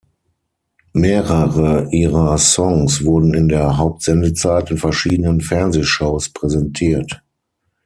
Mehrere 0.93 1.87
ihrer 1.91 2.35
Songs 2.39 3.05
wurden 3.05 3.35
in 3.35 3.49
der 3.49 3.77
Hauptsendezeit 3.77 4.71
in 4.71 4.79
verschiedenen 4.79 5.41
Fernsehshows 5.41 6.29
präsentiert. 6.29 7.21